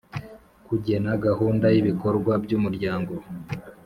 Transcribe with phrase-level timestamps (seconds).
[0.67, 3.13] Kugena gahunda y ibikorwa by umuryango